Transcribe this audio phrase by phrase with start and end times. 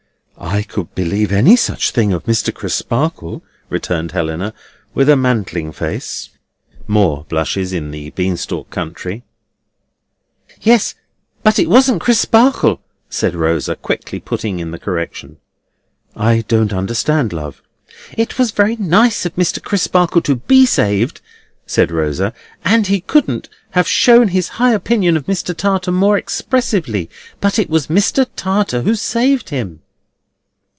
[0.43, 2.51] "I could believe any such thing of Mr.
[2.51, 4.55] Crisparkle," returned Helena,
[4.95, 6.29] with a mantling face.
[6.87, 9.23] (More blushes in the bean stalk country!)
[10.59, 10.95] "Yes,
[11.43, 15.37] but it wasn't Crisparkle," said Rosa, quickly putting in the correction.
[16.15, 17.61] "I don't understand, love."
[18.17, 19.61] "It was very nice of Mr.
[19.61, 21.21] Crisparkle to be saved,"
[21.67, 22.33] said Rosa,
[22.65, 25.55] "and he couldn't have shown his high opinion of Mr.
[25.55, 27.09] Tartar more expressively.
[27.39, 28.25] But it was Mr.
[28.35, 29.81] Tartar who saved him."